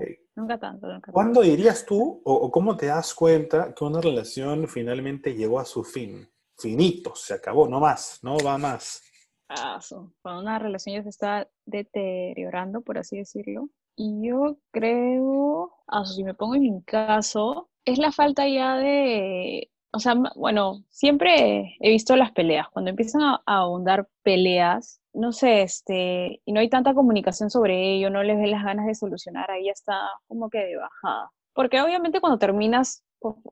[0.00, 4.68] Eh, nunca tanto, nunca ¿Cuándo dirías tú, o, cómo te das cuenta que una relación
[4.68, 6.28] finalmente llegó a su fin?
[6.56, 9.02] Finito, se acabó, no más, no va más.
[9.48, 9.80] Ah,
[10.20, 13.68] cuando una relación ya se está deteriorando, por así decirlo.
[13.98, 19.70] Y yo creo, ah, si me pongo en mi caso, es la falta ya de
[19.92, 22.68] o sea, bueno, siempre he visto las peleas.
[22.70, 28.10] Cuando empiezan a, abundar peleas, no sé, este, y no hay tanta comunicación sobre ello,
[28.10, 31.30] no les ven las ganas de solucionar, ahí ya está como que de bajada.
[31.54, 33.02] Porque obviamente cuando terminas,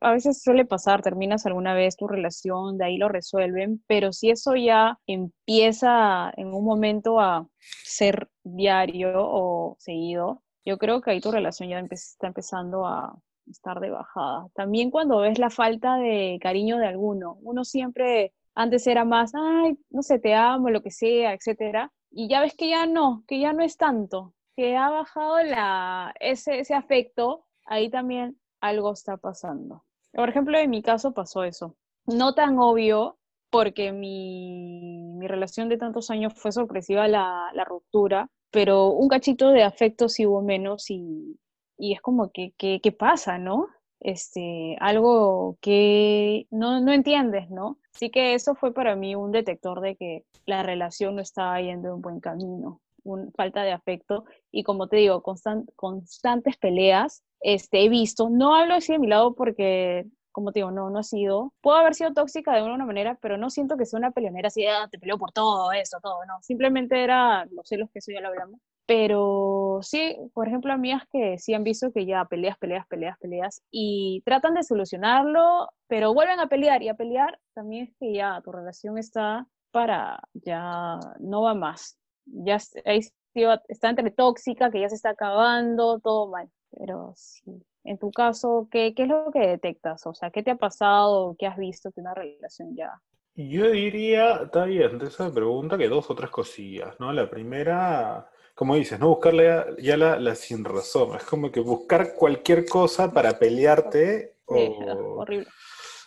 [0.01, 4.31] a veces suele pasar, terminas alguna vez tu relación, de ahí lo resuelven, pero si
[4.31, 7.49] eso ya empieza en un momento a
[7.85, 13.17] ser diario o seguido, yo creo que ahí tu relación ya está empezando a,
[13.49, 14.49] estar de bajada.
[14.55, 19.79] También cuando ves la falta de cariño de alguno, uno siempre antes era más, ay,
[19.91, 23.39] no sé, te amo, lo que sea, etcétera, y ya ves que ya no, que
[23.39, 29.17] ya no es tanto, que ha bajado la, ese, ese afecto, ahí también algo está
[29.17, 29.85] pasando.
[30.13, 31.77] Por ejemplo, en mi caso pasó eso.
[32.07, 33.19] No tan obvio,
[33.51, 39.51] porque mi, mi relación de tantos años fue sorpresiva la, la ruptura, pero un cachito
[39.51, 41.39] de afecto sí hubo menos y,
[41.79, 43.69] y es como que, ¿qué pasa, no?
[44.01, 47.79] Este, algo que no, no entiendes, ¿no?
[47.95, 51.95] Así que eso fue para mí un detector de que la relación no estaba yendo
[51.95, 57.23] en buen camino, un, falta de afecto y como te digo, constantes peleas.
[57.41, 60.99] Este, he visto, no hablo así de mi lado porque como te digo, no, no
[60.99, 61.55] ha sido.
[61.63, 64.67] Puedo haber sido tóxica de una manera, pero no siento que sea una peleonera así,
[64.67, 66.43] ah, te peleo por todo, eso, todo, no.
[66.43, 68.61] Simplemente era los celos que eso ya lo hablamos.
[68.85, 73.63] Pero sí, por ejemplo, amigas que sí han visto que ya peleas, peleas, peleas, peleas
[73.71, 78.39] y tratan de solucionarlo, pero vuelven a pelear y a pelear también es que ya
[78.45, 81.99] tu relación está para, ya no va más.
[82.27, 86.51] Ya está entre tóxica, que ya se está acabando, todo mal.
[86.71, 90.07] Pero sí, en tu caso, ¿qué, ¿qué, es lo que detectas?
[90.07, 91.37] O sea, ¿qué te ha pasado?
[91.39, 93.01] ¿Qué has visto que una relación ya?
[93.37, 97.13] Yo diría, está bien, esa pregunta que dos o tres cosillas, ¿no?
[97.13, 101.17] La primera, como dices, no buscarle ya, la, sin razón.
[101.17, 105.25] Es como que buscar cualquier cosa para pelearte o,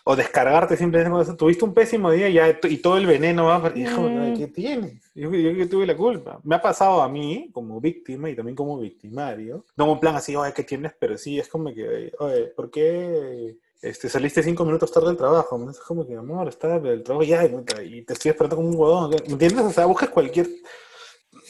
[0.09, 1.35] o descargarte simplemente.
[1.35, 3.71] Tuviste un pésimo día y, ya, y todo el veneno va.
[3.75, 4.37] Y mm.
[4.39, 5.11] ¿qué tienes?
[5.13, 6.39] Yo, que tuve la culpa.
[6.43, 9.65] Me ha pasado a mí como víctima y también como victimario.
[9.77, 10.93] No un plan así, oye, ¿qué tienes?
[10.99, 15.69] Pero sí, es como que, oye, ¿por qué este, saliste cinco minutos tarde del trabajo?
[15.69, 19.11] Es como que, amor, está el trabajo ya y te estoy esperando como un huevón.
[19.11, 19.63] ¿Me entiendes?
[19.63, 20.47] O sea, buscas cualquier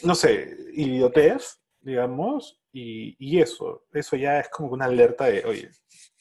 [0.02, 5.70] no sé, idiotez, digamos, y, y, eso, eso ya es como una alerta de, oye,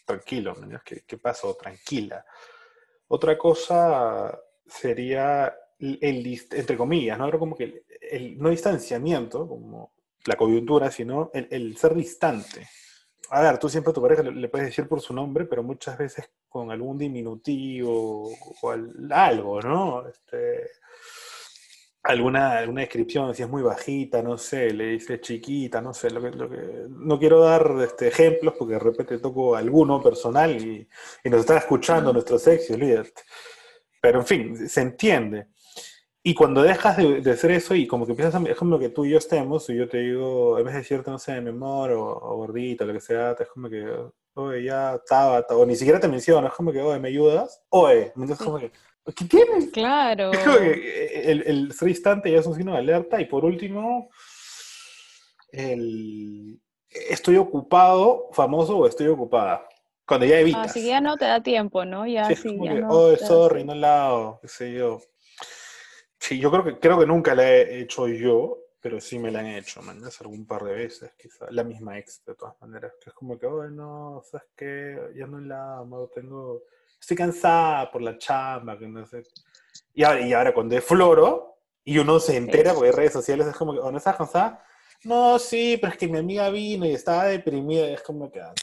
[0.10, 1.56] tranquilo, ¿qué, qué pasó?
[1.56, 2.26] Tranquila.
[3.08, 7.38] Otra cosa sería el, entre comillas, ¿no?
[7.38, 9.94] Como que el, no distanciamiento, como
[10.26, 12.68] la coyuntura, sino el, el, ser distante.
[13.30, 15.98] A ver, tú siempre a tu pareja le, puedes decir por su nombre, pero muchas
[15.98, 18.76] veces con algún diminutivo o
[19.12, 20.08] algo, ¿no?
[20.08, 20.72] Este,
[22.10, 26.22] alguna, alguna descripción, si es muy bajita, no sé, le dice chiquita, no sé, lo
[26.22, 30.88] que, lo que, no quiero dar este, ejemplos porque de repente toco alguno personal y,
[31.24, 33.14] y nos están escuchando nuestros ex líderes.
[34.02, 35.48] Pero en fin, se entiende.
[36.24, 38.90] Y cuando dejas de, de, hacer eso y como que empiezas a, es como que
[38.90, 41.50] tú y yo estemos, y yo te digo, en vez de decirte, no sé, mi
[41.50, 43.86] amor, o, o gordita, lo que sea, es como que,
[44.34, 47.62] oye, ya estaba, o ni siquiera te menciono, es como que, oye, ¿me ayudas?
[47.70, 48.72] Oye, es como que,
[49.16, 49.70] ¿Qué tienes?
[49.72, 50.32] Claro.
[50.34, 53.22] Eh, el, el ser distante ya es un signo de alerta.
[53.22, 54.10] Y por último,
[55.52, 59.68] el estoy ocupado, famoso o estoy ocupada.
[60.06, 60.72] Cuando ya evitas.
[60.72, 62.08] Así que ya no te da tiempo, ¿no?
[62.08, 65.00] Ya sí, ya no oh, sorry, no lado, qué sé yo.
[66.20, 69.40] Sí, yo creo que, creo que nunca la he hecho yo, pero sí me la
[69.40, 71.52] han hecho, man, algún par de veces, quizás.
[71.52, 72.94] La misma ex, de todas maneras.
[73.02, 74.98] Que es como que, oh, no, ¿sabes qué?
[75.16, 76.64] Ya no la amo, tengo
[77.00, 79.24] estoy cansada por la chamba, que no sé.
[79.94, 83.56] Y ahora, y ahora cuando es floro y uno se entera, porque redes sociales es
[83.56, 84.64] como que, o no estás cansada,
[85.04, 87.88] no, sí, pero es que mi amiga vino y estaba deprimida.
[87.88, 88.42] Es como que.
[88.42, 88.54] Ah,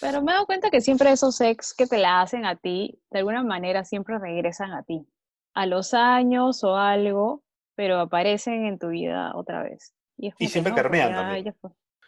[0.00, 3.00] pero me he dado cuenta que siempre esos ex que te la hacen a ti,
[3.10, 5.06] de alguna manera siempre regresan a ti.
[5.54, 7.42] A los años o algo,
[7.74, 9.94] pero aparecen en tu vida otra vez.
[10.16, 11.54] Y, siempre carmean también.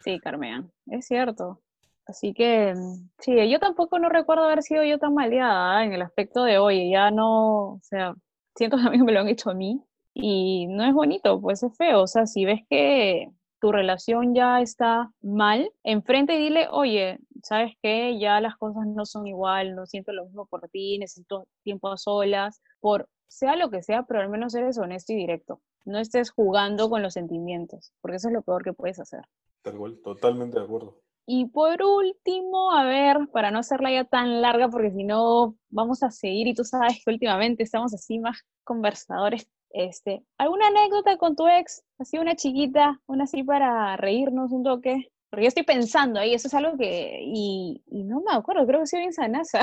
[0.01, 1.61] Sí, carmean, es cierto.
[2.09, 5.85] Así que, mm, sí, yo tampoco no recuerdo haber sido yo tan maleada ¿eh?
[5.85, 8.15] en el aspecto de, oye, ya no, o sea,
[8.55, 9.83] siento que también me lo han hecho a mí
[10.15, 12.01] y no es bonito, pues es feo.
[12.01, 13.29] O sea, si ves que
[13.61, 18.17] tu relación ya está mal, enfrente y dile, oye, ¿sabes qué?
[18.19, 21.97] Ya las cosas no son igual, no siento lo mismo por ti, necesito tiempo a
[21.97, 25.61] solas, por sea lo que sea, pero al menos eres honesto y directo.
[25.85, 29.21] No estés jugando con los sentimientos, porque eso es lo peor que puedes hacer.
[29.61, 31.03] Tal cual, totalmente de acuerdo.
[31.31, 36.01] Y por último, a ver, para no hacerla ya tan larga, porque si no vamos
[36.01, 41.35] a seguir y tú sabes que últimamente estamos así más conversadores, este, ¿alguna anécdota con
[41.35, 41.83] tu ex?
[41.99, 45.11] Así una chiquita, una así para reírnos un toque.
[45.29, 48.87] Porque yo estoy pensando ahí, eso es algo que, y, no me acuerdo, creo que
[48.87, 49.59] soy bien sanasa.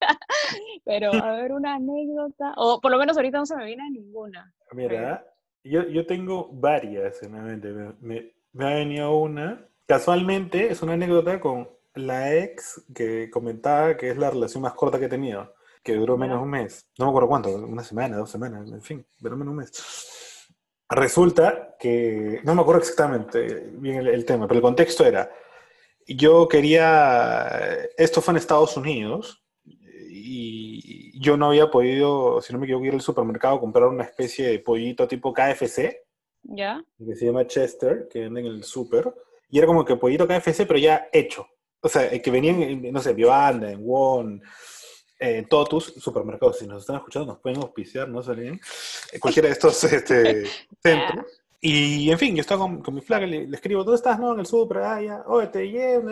[0.86, 4.54] Pero a ver, una anécdota, o por lo menos ahorita no se me viene ninguna.
[4.72, 5.22] Mira,
[5.64, 7.68] yo, yo tengo varias en la mente.
[8.00, 14.10] Me, me ha venido una Casualmente es una anécdota con la ex que comentaba que
[14.10, 16.86] es la relación más corta que he tenido, que duró menos de un mes.
[16.96, 20.46] No me acuerdo cuánto, una semana, dos semanas, en fin, duró menos de un mes.
[20.88, 25.28] Resulta que, no me acuerdo exactamente bien el, tema, pero el contexto era,
[26.06, 32.66] yo quería, esto fue en Estados Unidos, y yo no había podido, si no me
[32.66, 36.04] equivoco, ir al supermercado a comprar una especie de pollito tipo KFC,
[36.44, 36.80] ¿Ya?
[36.96, 39.12] que se llama Chester, que venden en el super
[39.50, 41.46] y era como que pollito KFC, pero ya hecho.
[41.80, 44.42] O sea, que venían, no sé, Vianda, en Won,
[45.18, 46.58] en todos tus supermercados.
[46.58, 48.22] Si nos están escuchando, nos pueden auspiciar, ¿no?
[48.22, 48.60] Salen
[49.12, 50.44] en cualquiera de estos este,
[50.82, 51.26] centros.
[51.62, 54.18] Y en fin, yo estaba con, mi flaca, le, escribo, ¿dónde estás?
[54.18, 56.08] No, en el super, ah, ya, oye, te llevo,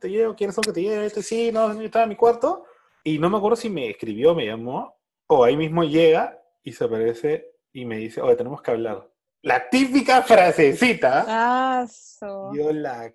[0.00, 1.06] te llevo, ¿quieres algo que te lleve?
[1.06, 2.64] Este, sí, no, estaba en mi cuarto.
[3.02, 6.84] Y no me acuerdo si me escribió, me llamó, o ahí mismo llega y se
[6.84, 9.10] aparece y me dice, oye, tenemos que hablar
[9.44, 11.24] la típica frasecita.
[11.28, 11.86] Ah,
[12.54, 13.12] Yo la.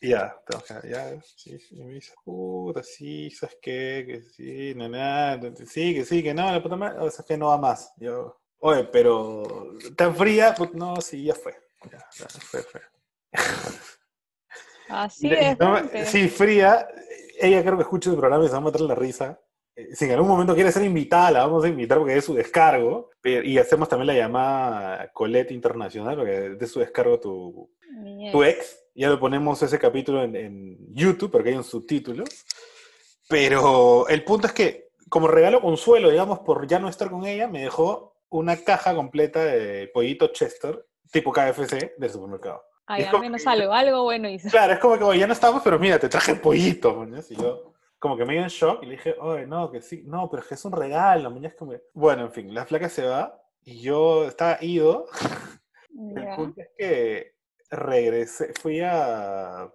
[0.00, 0.36] Ya,
[0.84, 4.04] ya, sí, sí, me dice, puta, sí, ¿sabes qué?
[4.06, 7.36] Que sí, no, nada, sí, que sí, que no, la puta madre, o sea, que
[7.36, 7.92] no va más.
[7.96, 11.56] Yo, oye, pero tan fría, pues no, sí, ya fue.
[11.90, 12.80] Ya, ya fue, fue.
[14.88, 15.58] Así es.
[16.10, 16.86] sí, fría.
[17.40, 19.40] Ella creo que escucha el programa y se va a matar la risa
[19.92, 23.10] si en algún momento quiere ser invitada, la vamos a invitar porque es su descargo.
[23.22, 27.70] Y hacemos también la llamada Colette Internacional, porque de su descargo tu,
[28.32, 28.84] tu ex.
[28.94, 32.24] Ya lo ponemos ese capítulo en, YouTube, porque hay un subtítulo.
[33.28, 37.46] Pero el punto es que, como regalo consuelo, digamos, por ya no estar con ella,
[37.46, 42.62] me dejó una caja completa de pollito Chester, tipo KFC, del supermercado.
[42.86, 44.48] Ay, al menos algo, algo bueno hice.
[44.48, 47.18] Claro, es como que ya no estamos, pero mira, te traje pollito, ¿no?
[47.18, 47.67] Y yo,
[47.98, 50.42] como que me dio en shock y le dije, oye, no, que sí, no, pero
[50.42, 51.74] es que es un regalo, es como...
[51.92, 55.06] Bueno, en fin, la flaca se va y yo estaba ido.
[55.90, 57.34] El punto es que
[57.70, 59.70] regresé, fui a...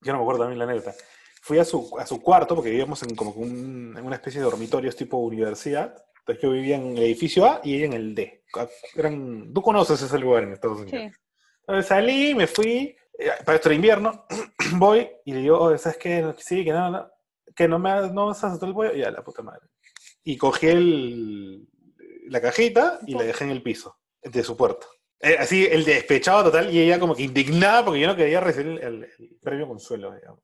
[0.00, 0.94] Yo no me acuerdo también la anécdota.
[1.42, 4.96] Fui a su, a su cuarto, porque vivíamos en como en una especie de dormitorios
[4.96, 5.94] tipo universidad.
[6.20, 8.44] Entonces yo vivía en el edificio A y ella en el D.
[8.96, 11.12] Eran, Tú conoces ese lugar en Estados Unidos.
[11.12, 11.20] Sí.
[11.60, 12.96] Entonces salí, me fui,
[13.44, 14.26] para esto invierno,
[14.74, 16.34] voy y le digo, oh, ¿sabes qué?
[16.38, 17.10] Sí, que no, no,
[17.54, 18.94] que no me no vas a hacer el pollo.
[18.94, 19.66] Y a la puta madre.
[20.22, 21.68] Y cogí el,
[22.28, 24.86] la cajita y la dejé en el piso de su puerta.
[25.20, 28.80] Eh, así, el despechado total y ella como que indignada porque yo no quería recibir
[28.82, 29.08] el,
[29.42, 30.42] premio consuelo, digamos.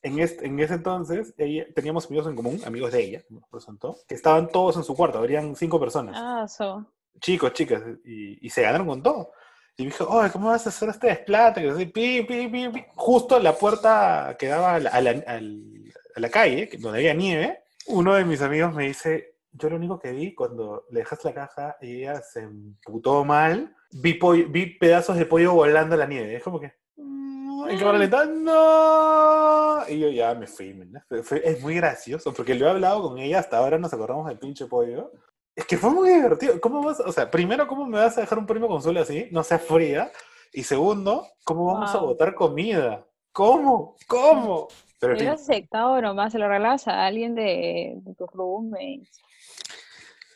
[0.00, 3.96] En, este, en ese entonces ella, teníamos amigos en común, amigos de ella, nos presentó,
[4.06, 6.14] que estaban todos en su cuarto, habrían cinco personas.
[6.16, 6.86] Ah, so.
[7.20, 9.32] Chicos, chicas, y, y se ganaron con todo.
[9.80, 11.62] Y me dijo, oye, ¿cómo vas a hacer este desplante?
[11.62, 16.68] Que pi, pi, pi, Justo en la puerta que daba a la, a la, calle,
[16.80, 20.84] donde había nieve, uno de mis amigos me dice, yo lo único que vi cuando
[20.90, 25.94] le dejaste la caja y ella se emputó mal, vi, vi pedazos de pollo volando
[25.94, 26.34] a la nieve.
[26.34, 26.72] Es como que...
[26.96, 29.88] Y cámara lenta, ¡no!
[29.88, 30.74] Y yo ya me fui,
[31.44, 34.66] es muy gracioso, porque lo he hablado con ella, hasta ahora nos acordamos del pinche
[34.66, 35.12] pollo.
[35.58, 36.60] Es que fue muy divertido.
[36.60, 37.00] ¿Cómo vas?
[37.00, 39.26] O sea, primero, ¿cómo me vas a dejar un premio consuelo así?
[39.32, 40.08] No sea fría.
[40.52, 43.04] Y segundo, ¿cómo vamos a botar comida?
[43.32, 43.96] ¿Cómo?
[44.06, 44.68] ¿Cómo?
[45.00, 49.20] Pero Era aceptado nomás, se lo regalas a alguien de, de tus roommates.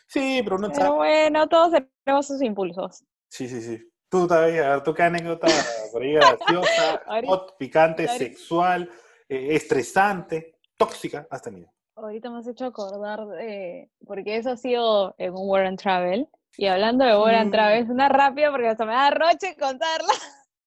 [0.09, 3.05] Sí, pero no Pero bueno, todos tenemos sus impulsos.
[3.29, 3.81] Sí, sí, sí.
[4.09, 5.47] Tú todavía, tú qué anécdota
[5.93, 8.91] por ahí graciosa, hot, picante, sexual,
[9.29, 15.15] eh, estresante, tóxica has tenido ahorita me has hecho acordar, de, porque eso ha sido
[15.19, 18.85] en un World and Travel, Y hablando de Bora, otra vez, una rápida porque hasta
[18.85, 20.13] me da roche contarla.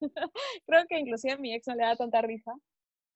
[0.65, 2.53] Creo que inclusive a mi ex no le da tanta risa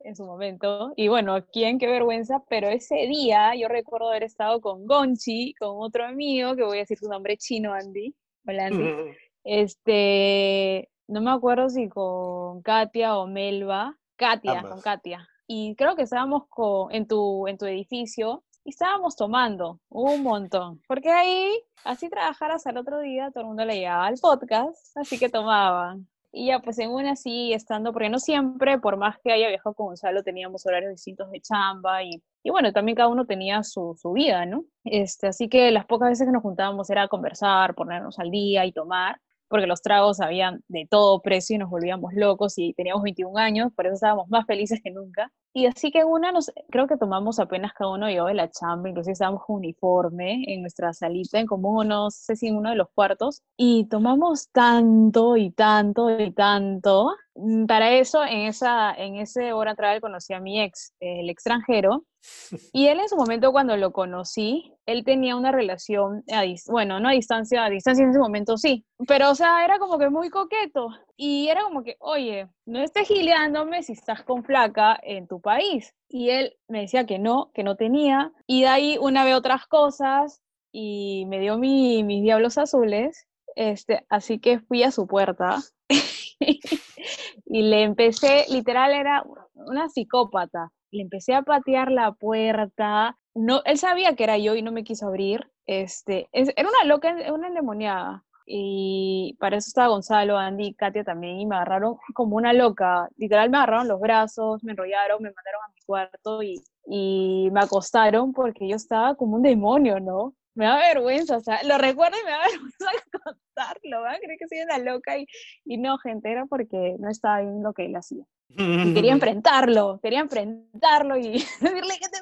[0.02, 0.94] en su momento.
[0.96, 1.78] Y bueno, ¿quién?
[1.78, 2.44] Qué vergüenza.
[2.50, 6.82] Pero ese día yo recuerdo haber estado con Gonchi, con otro amigo, que voy a
[6.82, 8.16] decir su nombre chino, Andy.
[8.48, 8.94] Hola, Andy.
[9.46, 13.96] Este, no me acuerdo si con Katia o Melba.
[14.18, 15.28] Katia, con Katia.
[15.52, 20.80] Y creo que estábamos con, en, tu, en tu edificio y estábamos tomando un montón.
[20.88, 25.18] Porque ahí, así trabajaras al otro día, todo el mundo le llegaba al podcast, así
[25.18, 26.08] que tomaban.
[26.32, 29.88] Y ya, pues en una estando, porque no siempre, por más que haya viajado con
[29.88, 34.12] Gonzalo, teníamos horarios distintos de chamba y, y bueno, también cada uno tenía su, su,
[34.12, 34.66] vida, ¿no?
[34.84, 38.72] Este, así que las pocas veces que nos juntábamos era conversar, ponernos al día y
[38.72, 39.20] tomar
[39.50, 43.72] porque los tragos habían de todo precio y nos volvíamos locos y teníamos 21 años,
[43.76, 45.32] por eso estábamos más felices que nunca.
[45.54, 48.90] Y así que una, nos, creo que tomamos apenas cada uno yo de la chamba,
[48.90, 52.76] inclusive estábamos con uniforme en nuestra salita, en como no sé si en uno de
[52.76, 57.16] los cuartos, y tomamos tanto y tanto y tanto.
[57.34, 62.06] Mm, para eso, en, esa, en ese hora travel conocí a mi ex, el extranjero,
[62.74, 67.10] y él en su momento cuando lo conocí, él tenía una relación, a bueno, no
[67.10, 70.30] a distancia, a distancia en ese momento sí, pero o sea, era como que muy
[70.30, 70.90] coqueto.
[71.22, 75.94] Y era como que, oye, no estés gileándome si estás con flaca en tu país.
[76.08, 78.32] Y él me decía que no, que no tenía.
[78.48, 80.42] Y de ahí una vez otras cosas
[80.72, 83.28] y me dio mi, mis diablos azules.
[83.58, 85.58] Este, así que fui a su puerta
[86.40, 93.18] y le empecé, literal era una psicópata le empecé a patear la puerta.
[93.36, 95.52] No, él sabía que era yo y no me quiso abrir.
[95.66, 98.26] Este, era una loca, una endemoniada.
[98.52, 103.08] Y para eso estaba Gonzalo, Andy, Katia también, y me agarraron como una loca.
[103.16, 107.60] Literal, me agarraron los brazos, me enrollaron, me mandaron a mi cuarto y, y me
[107.60, 110.34] acostaron porque yo estaba como un demonio, ¿no?
[110.56, 114.18] Me da vergüenza, o sea, lo recuerdo y me da vergüenza contarlo, ¿va?
[114.20, 115.26] Creo que soy una loca y,
[115.66, 118.24] y no, gente, era porque no estaba bien lo que él hacía.
[118.50, 121.32] Y quería enfrentarlo, quería enfrentarlo y
[121.62, 122.20] decirle qué te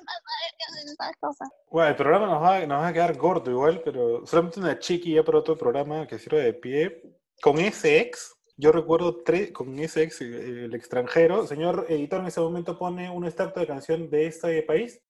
[0.97, 1.49] pasa, cosas.
[1.69, 5.23] Bueno, el programa nos va, nos va a quedar gordo igual, pero solamente una chiquilla
[5.23, 7.01] para otro programa que sirve de pie.
[7.41, 12.41] Con ese ex, yo recuerdo tres, con ese ex, el extranjero, señor editor en ese
[12.41, 15.01] momento pone un extracto de canción de este país.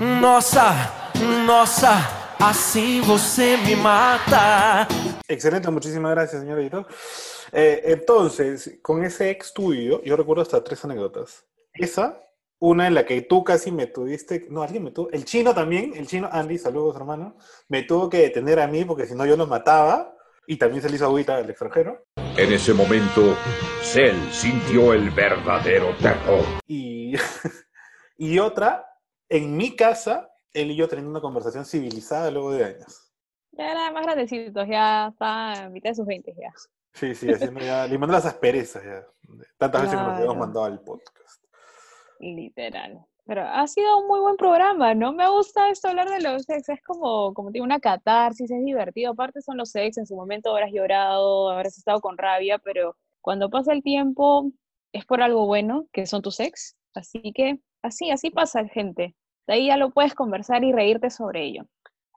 [0.00, 1.10] Nossa,
[1.46, 4.86] nossa, así você me mata.
[5.28, 6.86] Excelente, muchísimas gracias, señor editor.
[7.52, 11.44] Eh, entonces, con ese ex tuyo, yo recuerdo hasta tres anécdotas.
[11.72, 12.20] Esa,
[12.58, 15.94] una en la que tú casi me tuviste, no, alguien me tuvo, el chino también,
[15.94, 17.36] el chino, Andy, saludos hermano,
[17.68, 20.16] me tuvo que detener a mí porque si no yo lo mataba
[20.46, 22.04] y también se le hizo agüita al extranjero.
[22.36, 23.36] En ese momento,
[23.82, 26.44] Cell sintió el verdadero terror.
[26.66, 27.14] Y,
[28.18, 28.93] y otra,
[29.36, 33.12] en mi casa, él y yo teniendo una conversación civilizada luego de años.
[33.50, 36.52] Ya era más grandecitos, ya está en mitad de sus 20 ya.
[36.92, 39.04] Sí, sí, haciendo ya, limando las asperezas ya.
[39.58, 41.42] Tantas veces que nos hemos mandado al podcast.
[42.20, 43.04] Literal.
[43.26, 45.12] Pero ha sido un muy buen programa, ¿no?
[45.12, 49.12] Me gusta esto hablar de los ex, es como, como tiene una catarsis, es divertido.
[49.12, 53.50] Aparte son los ex, en su momento habrás llorado, habrás estado con rabia, pero cuando
[53.50, 54.52] pasa el tiempo
[54.92, 56.76] es por algo bueno, que son tus ex.
[56.94, 59.16] Así que así, así pasa, gente.
[59.46, 61.64] De ahí ya lo puedes conversar y reírte sobre ello.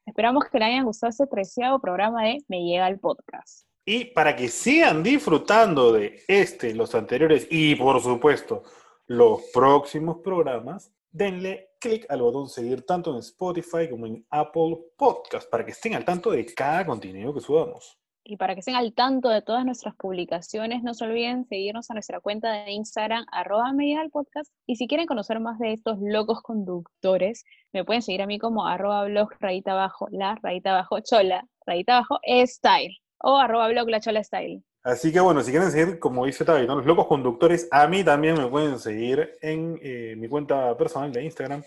[0.06, 3.68] Esperamos que les haya gustado este preciado programa de Me Llega el Podcast.
[3.86, 8.64] Y para que sigan disfrutando de este, los anteriores y por supuesto
[9.06, 15.50] los próximos programas, denle clic al botón seguir tanto en Spotify como en Apple Podcast
[15.50, 17.98] para que estén al tanto de cada contenido que subamos.
[18.30, 21.94] Y para que estén al tanto de todas nuestras publicaciones, no se olviden seguirnos a
[21.94, 23.72] nuestra cuenta de Instagram, arroba
[24.12, 24.52] podcast.
[24.66, 28.68] Y si quieren conocer más de estos locos conductores, me pueden seguir a mí como
[28.68, 34.02] arroba blog, rayita abajo, la, rayita abajo, chola, rayita abajo, style o arroba blog la
[34.02, 34.62] chola style.
[34.84, 38.36] Así que bueno, si quieren seguir, como dice Tavi, los locos conductores, a mí también
[38.36, 41.64] me pueden seguir en eh, mi cuenta personal de Instagram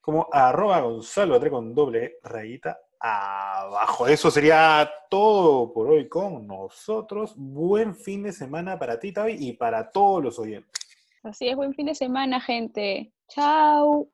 [0.00, 4.06] como arroba Gonzalo con doble rayita abajo.
[4.06, 7.34] Eso sería todo por hoy con nosotros.
[7.36, 10.86] Buen fin de semana para ti, Tavi, y para todos los oyentes.
[11.22, 13.12] Así es, buen fin de semana, gente.
[13.28, 14.08] Chao.